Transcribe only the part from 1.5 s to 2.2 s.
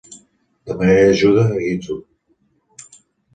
a Github.